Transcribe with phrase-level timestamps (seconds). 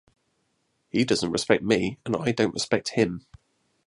[0.89, 3.27] He doesn't respect me and I don't respect him.